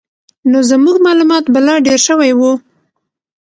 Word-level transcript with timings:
نو 0.51 0.59
زموږ 0.71 0.95
معلومات 1.07 1.45
به 1.53 1.59
لا 1.67 1.75
ډېر 1.87 1.99
شوي 2.07 2.31
وو. 2.35 2.51